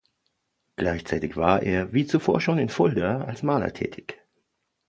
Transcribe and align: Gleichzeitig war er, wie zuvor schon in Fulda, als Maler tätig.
Gleichzeitig 0.77 1.37
war 1.37 1.61
er, 1.61 1.93
wie 1.93 2.07
zuvor 2.07 2.41
schon 2.41 2.57
in 2.57 2.69
Fulda, 2.69 3.21
als 3.25 3.43
Maler 3.43 3.71
tätig. 3.71 4.19